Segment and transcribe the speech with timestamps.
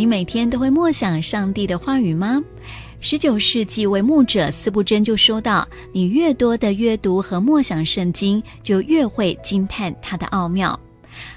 [0.00, 2.42] 你每天都会默想上帝的话语吗？
[3.02, 10.80] 十九世纪为牧者斯布真就说到：“你越多的阅读和默想圣经，就越会惊叹它的奥妙。”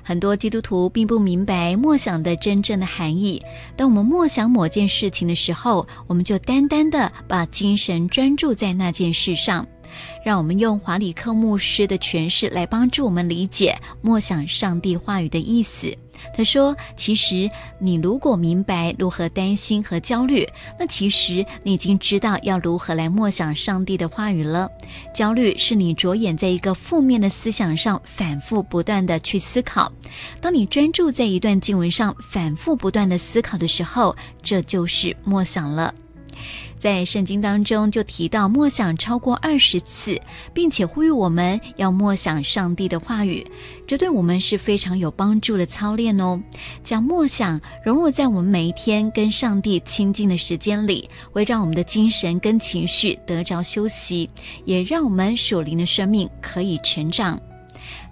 [0.02, 3.44] 很多基督徒并不明白默想的真正的含义。
[3.76, 9.68] 当我们默想某件事情的时候，我们就单单的把精神专注在那件事上。
[10.23, 15.96] 让我们用华里克牧师的诠释来帮助我们理解默想上帝话语的意思。
[16.34, 20.47] 他说：“其实你如果明白如何担心和焦虑，
[20.79, 24.69] 那其实你已经知道要如何来默想上帝的话语了。
[25.14, 29.91] 焦虑是你着眼在一个负面的思想上，反复不断的去思考。
[30.39, 35.94] 当你专注在一段经文上，反复不断的思考的时候，这就是默想了。”
[36.78, 40.20] 在圣经当中就提到默想超过二十次，
[40.53, 43.45] 并且呼吁我们要默想上帝的话语，
[43.88, 46.42] 这对我们是非常有帮助的操练哦。
[46.83, 54.30] 将默想融入在我们每一天跟上帝亲近的时间里，会让我们的精神跟情绪得着休息，
[54.66, 57.39] 也让我们属灵的生命可以成长。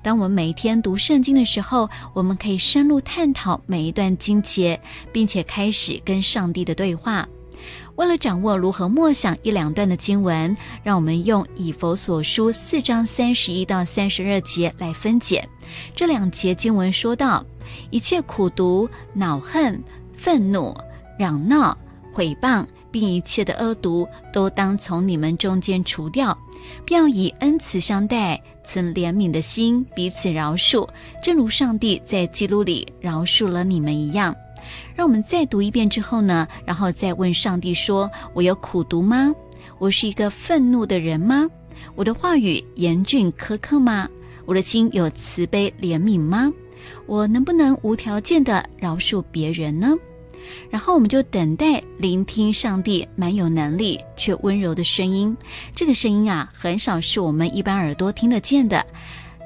[0.04, 4.80] 当我们每一天读圣经的时候，我们可以深入探讨每一段经节，
[5.12, 7.28] 并且开始跟上帝的对话。
[8.02, 15.48] 为了掌握如何默想一两段的经文，让我们用以佛所书四章三十一到三十二节来分解。
[15.96, 17.46] 这两节经文说到：
[17.92, 19.80] 一切苦毒、恼恨、
[20.16, 20.76] 愤怒、
[21.16, 21.78] 嚷闹、
[22.12, 26.36] 毁谤，并一切的恶毒，都当从你们中间除掉，
[26.84, 30.90] 并要以恩慈相待，存怜悯的心，彼此饶恕，
[31.22, 34.36] 正如上帝在基督里饶恕了你们一样。
[35.02, 39.34] 让我们再读一遍之后呢，然后再问上帝说：“我有苦读吗？
[39.80, 41.50] 我是一个愤怒的人吗？
[41.96, 44.08] 我的话语严峻苛刻吗？
[44.46, 46.54] 我的心有慈悲怜悯吗？
[47.08, 49.96] 我能不能无条件的饶恕别人呢？”
[50.70, 55.36] 然后我们就等待聆听上帝蛮有能力却温柔的声音。
[55.74, 58.86] 这个声音啊，很少是我们一般耳朵听得见的。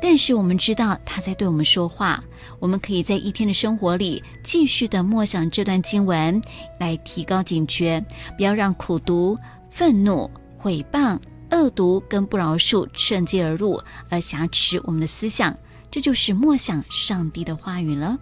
[0.01, 2.23] 但是我们知道他在对我们说话，
[2.59, 6.39] 我们可以在一天的生活里继续的默想这段经文，
[6.79, 8.03] 来提高警觉，
[8.37, 9.35] 不要让苦读、
[9.71, 10.29] 愤怒、
[10.61, 11.19] 诽谤、
[11.51, 15.55] 恶毒跟不饶恕趁机而入，而挟持我们的思想。
[15.89, 18.17] 这就是默想上帝的话语了。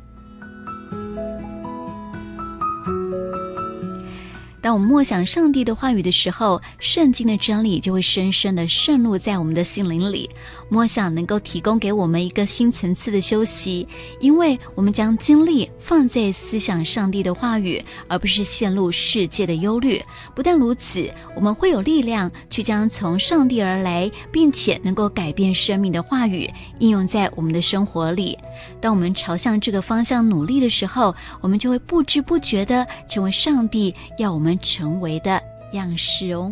[4.63, 10.29] 当我们默想上帝的话语的时候，圣经的真理就会深深的渗入在我们的心灵里。
[10.69, 13.85] 默想能够提供给我们一个新层次的休息，
[14.21, 20.01] 因为我们将精力放在思想上帝的话语，而不是陷入世界的忧虑。
[20.33, 26.49] 不但如此，我们会有力量去将从上帝而来，并且能够改变生命的话语
[26.79, 28.37] 应用在我们的生活里。
[28.81, 34.53] 当我们朝向这个方向努力的时候，我们就会不知不觉的成为上帝要我们。
[34.63, 35.41] 成为的
[35.73, 36.51] 样式哦。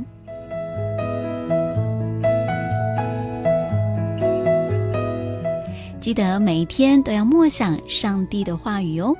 [5.99, 9.15] 记得每一天都要默想上帝的话语哦。